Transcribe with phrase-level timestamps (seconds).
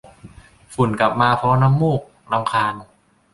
[0.73, 2.01] ฝุ่นกลับมาพร้อมน้ำมูก
[2.31, 2.73] รำคาญ